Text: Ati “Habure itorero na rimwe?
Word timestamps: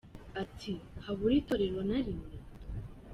Ati 0.43 0.73
“Habure 1.05 1.35
itorero 1.41 1.79
na 1.89 1.99
rimwe? 2.05 2.33